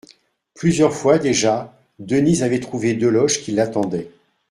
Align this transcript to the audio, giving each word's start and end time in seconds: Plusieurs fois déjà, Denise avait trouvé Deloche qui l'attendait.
Plusieurs 0.55 0.95
fois 0.95 1.19
déjà, 1.19 1.77
Denise 1.99 2.41
avait 2.41 2.59
trouvé 2.59 2.95
Deloche 2.95 3.43
qui 3.43 3.51
l'attendait. 3.51 4.09